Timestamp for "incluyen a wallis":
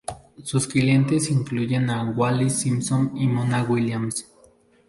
1.29-2.53